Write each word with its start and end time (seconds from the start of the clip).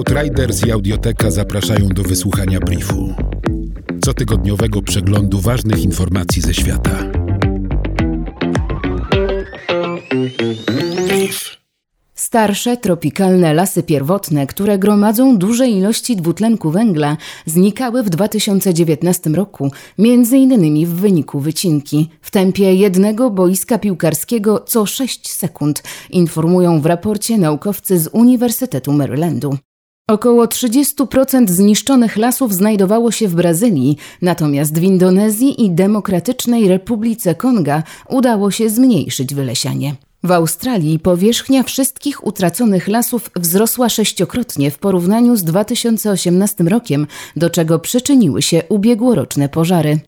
Outriders 0.00 0.66
i 0.66 0.72
Audioteka 0.72 1.30
zapraszają 1.30 1.88
do 1.88 2.02
wysłuchania 2.02 2.60
briefu. 2.60 3.14
Cotygodniowego 4.04 4.82
przeglądu 4.82 5.40
ważnych 5.40 5.82
informacji 5.82 6.42
ze 6.42 6.54
świata. 6.54 6.90
Starsze 12.14 12.76
tropikalne 12.76 13.54
lasy 13.54 13.82
pierwotne, 13.82 14.46
które 14.46 14.78
gromadzą 14.78 15.38
duże 15.38 15.68
ilości 15.68 16.16
dwutlenku 16.16 16.70
węgla, 16.70 17.16
znikały 17.46 18.02
w 18.02 18.10
2019 18.10 19.30
roku, 19.30 19.72
między 19.98 20.38
innymi 20.38 20.86
w 20.86 20.94
wyniku 20.94 21.40
wycinki, 21.40 22.08
w 22.20 22.30
tempie 22.30 22.74
jednego 22.74 23.30
boiska 23.30 23.78
piłkarskiego 23.78 24.60
co 24.60 24.86
6 24.86 25.30
sekund, 25.30 25.82
informują 26.10 26.80
w 26.80 26.86
raporcie 26.86 27.38
naukowcy 27.38 27.98
z 27.98 28.08
Uniwersytetu 28.12 28.92
Marylandu. 28.92 29.56
Około 30.10 30.46
30% 30.46 31.50
zniszczonych 31.50 32.16
lasów 32.16 32.54
znajdowało 32.54 33.10
się 33.10 33.28
w 33.28 33.34
Brazylii, 33.34 33.96
natomiast 34.22 34.78
w 34.78 34.82
Indonezji 34.82 35.64
i 35.64 35.70
Demokratycznej 35.70 36.68
Republice 36.68 37.34
Konga 37.34 37.82
udało 38.08 38.50
się 38.50 38.70
zmniejszyć 38.70 39.34
wylesianie. 39.34 39.94
W 40.22 40.30
Australii 40.30 40.98
powierzchnia 40.98 41.62
wszystkich 41.62 42.26
utraconych 42.26 42.88
lasów 42.88 43.30
wzrosła 43.36 43.88
sześciokrotnie 43.88 44.70
w 44.70 44.78
porównaniu 44.78 45.36
z 45.36 45.44
2018 45.44 46.64
rokiem, 46.64 47.06
do 47.36 47.50
czego 47.50 47.78
przyczyniły 47.78 48.42
się 48.42 48.62
ubiegłoroczne 48.68 49.48
pożary. 49.48 50.00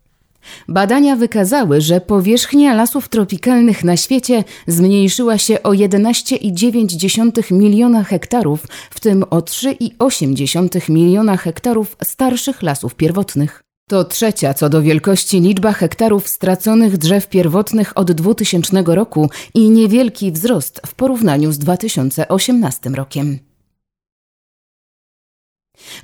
Badania 0.68 1.16
wykazały, 1.16 1.80
że 1.80 2.00
powierzchnia 2.00 2.74
lasów 2.74 3.08
tropikalnych 3.08 3.84
na 3.84 3.96
świecie 3.96 4.44
zmniejszyła 4.66 5.38
się 5.38 5.62
o 5.62 5.70
11,9 5.70 7.52
miliona 7.52 8.04
hektarów, 8.04 8.66
w 8.90 9.00
tym 9.00 9.24
o 9.30 9.40
3,8 9.40 10.90
miliona 10.90 11.36
hektarów 11.36 11.96
starszych 12.02 12.62
lasów 12.62 12.94
pierwotnych. 12.94 13.62
To 13.88 14.04
trzecia 14.04 14.54
co 14.54 14.68
do 14.68 14.82
wielkości 14.82 15.40
liczba 15.40 15.72
hektarów 15.72 16.28
straconych 16.28 16.98
drzew 16.98 17.28
pierwotnych 17.28 17.98
od 17.98 18.12
2000 18.12 18.82
roku 18.86 19.30
i 19.54 19.70
niewielki 19.70 20.32
wzrost 20.32 20.80
w 20.86 20.94
porównaniu 20.94 21.52
z 21.52 21.58
2018 21.58 22.90
rokiem. 22.90 23.51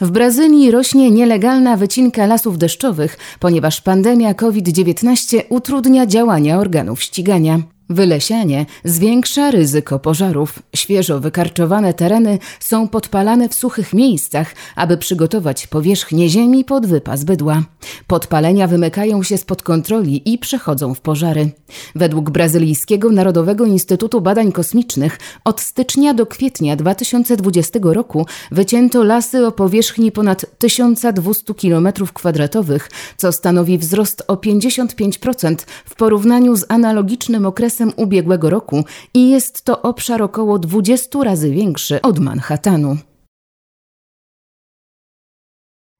W 0.00 0.10
Brazylii 0.10 0.70
rośnie 0.70 1.10
nielegalna 1.10 1.76
wycinka 1.76 2.26
lasów 2.26 2.58
deszczowych, 2.58 3.16
ponieważ 3.40 3.80
pandemia 3.80 4.34
COVID-19 4.34 5.42
utrudnia 5.48 6.06
działania 6.06 6.58
organów 6.58 7.02
ścigania. 7.02 7.77
Wylesianie 7.90 8.66
zwiększa 8.84 9.50
ryzyko 9.50 9.98
pożarów. 9.98 10.62
Świeżo 10.76 11.20
wykarczowane 11.20 11.94
tereny 11.94 12.38
są 12.60 12.88
podpalane 12.88 13.48
w 13.48 13.54
suchych 13.54 13.92
miejscach, 13.92 14.54
aby 14.76 14.96
przygotować 14.96 15.66
powierzchnię 15.66 16.28
ziemi 16.28 16.64
pod 16.64 16.86
wypas 16.86 17.24
bydła. 17.24 17.62
Podpalenia 18.06 18.66
wymykają 18.66 19.22
się 19.22 19.38
spod 19.38 19.62
kontroli 19.62 20.32
i 20.32 20.38
przechodzą 20.38 20.94
w 20.94 21.00
pożary. 21.00 21.50
Według 21.94 22.30
Brazylijskiego 22.30 23.12
Narodowego 23.12 23.64
Instytutu 23.64 24.20
Badań 24.20 24.52
Kosmicznych 24.52 25.18
od 25.44 25.60
stycznia 25.60 26.14
do 26.14 26.26
kwietnia 26.26 26.76
2020 26.76 27.78
roku 27.82 28.26
wycięto 28.50 29.02
lasy 29.02 29.46
o 29.46 29.52
powierzchni 29.52 30.12
ponad 30.12 30.46
1200 30.58 31.52
km2, 31.52 32.80
co 33.16 33.32
stanowi 33.32 33.78
wzrost 33.78 34.22
o 34.26 34.34
55% 34.34 35.56
w 35.84 35.94
porównaniu 35.94 36.56
z 36.56 36.64
analogicznym 36.68 37.46
okresem 37.46 37.77
okresem 37.78 37.92
ubiegłego 37.96 38.50
roku 38.50 38.84
i 39.14 39.30
jest 39.30 39.62
to 39.62 39.82
obszar 39.82 40.22
około 40.22 40.58
20 40.58 41.24
razy 41.24 41.50
większy 41.50 42.02
od 42.02 42.18
Manhattanu. 42.18 42.96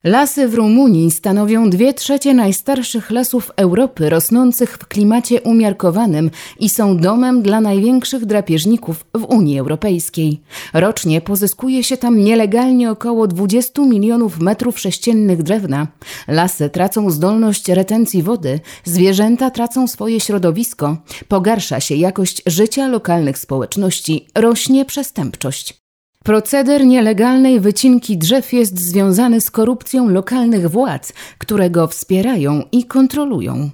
Lasy 0.04 0.48
w 0.48 0.54
Rumunii 0.54 1.10
stanowią 1.10 1.70
dwie 1.70 1.94
trzecie 1.94 2.34
najstarszych 2.34 3.10
lasów 3.10 3.50
Europy 3.56 4.10
rosnących 4.10 4.72
w 4.72 4.86
klimacie 4.86 5.40
umiarkowanym 5.40 6.30
i 6.60 6.68
są 6.68 6.96
domem 6.96 7.42
dla 7.42 7.60
największych 7.60 8.26
drapieżników 8.26 9.06
w 9.14 9.24
Unii 9.24 9.58
Europejskiej. 9.58 10.40
Rocznie 10.74 11.20
pozyskuje 11.20 11.84
się 11.84 11.96
tam 11.96 12.18
nielegalnie 12.18 12.90
około 12.90 13.26
20 13.26 13.82
milionów 13.82 14.40
metrów 14.40 14.80
sześciennych 14.80 15.42
drewna. 15.42 15.86
Lasy 16.28 16.70
tracą 16.70 17.10
zdolność 17.10 17.68
retencji 17.68 18.22
wody, 18.22 18.60
zwierzęta 18.84 19.50
tracą 19.50 19.86
swoje 19.86 20.20
środowisko, 20.20 20.96
pogarsza 21.28 21.80
się 21.80 21.94
jakość 21.94 22.42
życia 22.46 22.88
lokalnych 22.88 23.38
społeczności, 23.38 24.26
rośnie 24.34 24.84
przestępczość. 24.84 25.77
Proceder 26.28 26.86
nielegalnej 26.86 27.60
wycinki 27.60 28.18
drzew 28.18 28.52
jest 28.52 28.78
związany 28.78 29.40
z 29.40 29.50
korupcją 29.50 30.08
lokalnych 30.08 30.70
władz, 30.70 31.12
które 31.38 31.70
go 31.70 31.86
wspierają 31.86 32.62
i 32.72 32.84
kontrolują. 32.84 33.70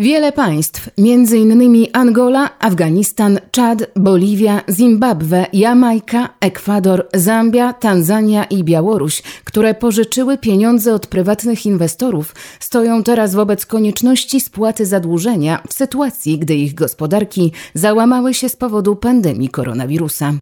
Wiele 0.00 0.32
państw, 0.32 0.90
m.in. 0.98 1.86
Angola, 1.92 2.50
Afganistan, 2.58 3.38
Czad, 3.50 3.90
Boliwia, 3.96 4.62
Zimbabwe, 4.70 5.46
Jamajka, 5.52 6.28
Ekwador, 6.40 7.08
Zambia, 7.14 7.72
Tanzania 7.72 8.44
i 8.44 8.64
Białoruś, 8.64 9.22
które 9.44 9.74
pożyczyły 9.74 10.38
pieniądze 10.38 10.94
od 10.94 11.06
prywatnych 11.06 11.66
inwestorów, 11.66 12.34
stoją 12.60 13.02
teraz 13.02 13.34
wobec 13.34 13.66
konieczności 13.66 14.40
spłaty 14.40 14.86
zadłużenia 14.86 15.62
w 15.68 15.74
sytuacji, 15.74 16.38
gdy 16.38 16.54
ich 16.54 16.74
gospodarki 16.74 17.52
załamały 17.74 18.34
się 18.34 18.48
z 18.48 18.56
powodu 18.56 18.96
pandemii 18.96 19.48
koronawirusa. 19.48 20.32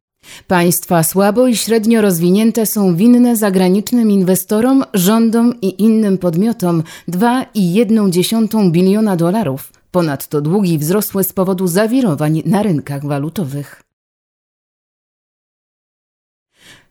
Państwa 0.46 1.02
słabo 1.02 1.46
i 1.46 1.56
średnio 1.56 2.02
rozwinięte 2.02 2.66
są 2.66 2.96
winne 2.96 3.36
zagranicznym 3.36 4.10
inwestorom, 4.10 4.84
rządom 4.94 5.54
i 5.62 5.82
innym 5.82 6.18
podmiotom 6.18 6.82
2,1 7.08 8.70
biliona 8.70 9.16
dolarów. 9.16 9.72
Ponadto 9.90 10.40
długi 10.40 10.78
wzrosły 10.78 11.24
z 11.24 11.32
powodu 11.32 11.66
zawirowań 11.66 12.42
na 12.46 12.62
rynkach 12.62 13.06
walutowych. 13.06 13.85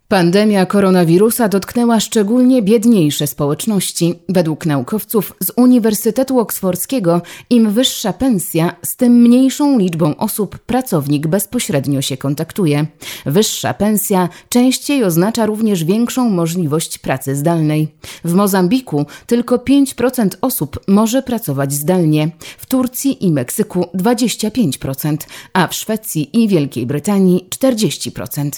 Pandemia 0.07 0.65
koronawirusa 0.65 1.49
dotknęła 1.49 1.99
szczególnie 1.99 2.61
biedniejsze 2.61 3.27
społeczności. 3.27 4.19
Według 4.29 4.65
naukowców 4.65 5.33
z 5.39 5.51
Uniwersytetu 5.55 6.39
Oksfordzkiego 6.39 7.21
im 7.49 7.71
wyższa 7.71 8.13
pensja, 8.13 8.75
z 8.85 8.95
tym 8.95 9.21
mniejszą 9.21 9.79
liczbą 9.79 10.15
osób 10.15 10.59
pracownik 10.59 11.27
bezpośrednio 11.27 12.01
się 12.01 12.17
kontaktuje. 12.17 12.85
Wyższa 13.25 13.73
pensja 13.73 14.29
częściej 14.49 15.03
oznacza 15.03 15.45
również 15.45 15.83
większą 15.83 16.29
możliwość 16.29 16.97
pracy 16.97 17.35
zdalnej. 17.35 17.87
W 18.25 18.33
Mozambiku 18.33 19.05
tylko 19.27 19.57
5% 19.57 20.27
osób 20.41 20.79
może 20.87 21.21
pracować 21.21 21.73
zdalnie, 21.73 22.29
w 22.57 22.65
Turcji 22.65 23.25
i 23.25 23.31
Meksyku 23.31 23.85
25%, 23.95 25.17
a 25.53 25.67
w 25.67 25.75
Szwecji 25.75 26.43
i 26.43 26.47
Wielkiej 26.47 26.85
Brytanii 26.85 27.47
40%. 27.49 28.49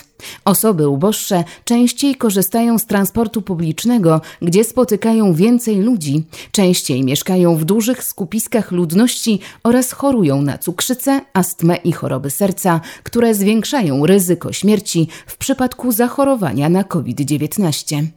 Osoby 0.46 0.90
uboższe 0.90 1.37
częściej 1.64 2.16
korzystają 2.16 2.78
z 2.78 2.86
transportu 2.86 3.42
publicznego, 3.42 4.22
gdzie 4.42 4.64
spotykają 4.64 5.34
więcej 5.34 5.76
ludzi, 5.82 6.24
częściej 6.52 7.04
mieszkają 7.04 7.56
w 7.56 7.66
dużych 7.66 8.04
skupiskach 8.04 8.72
ludności 8.72 9.40
oraz 9.64 9.92
chorują 9.92 10.42
na 10.42 10.58
cukrzycę, 10.58 11.22
astmę 11.34 11.76
i 11.76 11.92
choroby 11.92 12.30
serca, 12.30 12.82
które 13.04 13.34
zwiększają 13.34 14.06
ryzyko 14.06 14.54
śmierci 14.54 15.08
w 15.28 15.38
przypadku 15.38 15.92
zachorowania 15.92 16.70
na 16.70 16.84
COVID-19. 16.84 18.17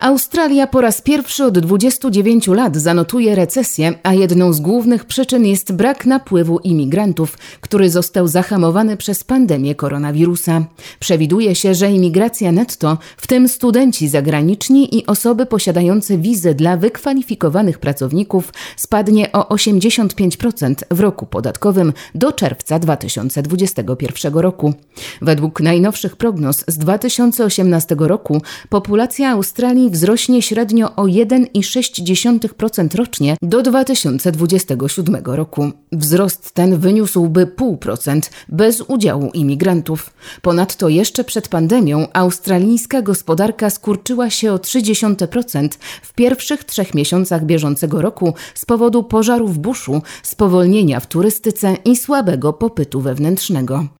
Australia 0.00 0.66
po 0.66 0.80
raz 0.80 1.00
pierwszy 1.00 1.44
od 1.44 1.58
29 1.58 2.46
lat 2.46 2.76
zanotuje 2.76 3.34
recesję, 3.34 3.94
a 4.02 4.14
jedną 4.14 4.52
z 4.52 4.60
głównych 4.60 5.04
przyczyn 5.04 5.46
jest 5.46 5.72
brak 5.72 6.06
napływu 6.06 6.58
imigrantów, 6.58 7.38
który 7.60 7.90
został 7.90 8.28
zahamowany 8.28 8.96
przez 8.96 9.24
pandemię 9.24 9.74
koronawirusa. 9.74 10.64
Przewiduje 11.00 11.54
się, 11.54 11.74
że 11.74 11.90
imigracja 11.90 12.52
netto, 12.52 12.98
w 13.16 13.26
tym 13.26 13.48
studenci 13.48 14.08
zagraniczni 14.08 14.96
i 14.96 15.06
osoby 15.06 15.46
posiadające 15.46 16.18
wizy 16.18 16.54
dla 16.54 16.76
wykwalifikowanych 16.76 17.78
pracowników, 17.78 18.52
spadnie 18.76 19.32
o 19.32 19.54
85% 19.54 20.74
w 20.90 21.00
roku 21.00 21.26
podatkowym 21.26 21.92
do 22.14 22.32
czerwca 22.32 22.78
2021 22.78 24.34
roku. 24.34 24.74
Według 25.22 25.60
najnowszych 25.60 26.16
prognoz 26.16 26.64
z 26.68 26.78
2018 26.78 27.96
roku 27.98 28.42
populacja 28.68 29.30
Australii 29.30 29.89
Wzrośnie 29.90 30.42
średnio 30.42 30.96
o 30.96 31.02
1,6% 31.02 32.94
rocznie 32.94 33.36
do 33.42 33.62
2027 33.62 35.16
roku. 35.24 35.70
Wzrost 35.92 36.52
ten 36.52 36.78
wyniósłby 36.78 37.46
0,5% 37.46 38.30
bez 38.48 38.80
udziału 38.80 39.30
imigrantów. 39.34 40.10
Ponadto 40.42 40.88
jeszcze 40.88 41.24
przed 41.24 41.48
pandemią 41.48 42.06
australijska 42.12 43.02
gospodarka 43.02 43.70
skurczyła 43.70 44.30
się 44.30 44.52
o 44.52 44.56
0,3% 44.56 45.68
w 46.02 46.14
pierwszych 46.14 46.64
trzech 46.64 46.94
miesiącach 46.94 47.44
bieżącego 47.44 48.02
roku 48.02 48.34
z 48.54 48.64
powodu 48.64 49.02
pożarów 49.02 49.58
buszu, 49.58 50.02
spowolnienia 50.22 51.00
w 51.00 51.06
turystyce 51.06 51.76
i 51.84 51.96
słabego 51.96 52.52
popytu 52.52 53.00
wewnętrznego. 53.00 53.99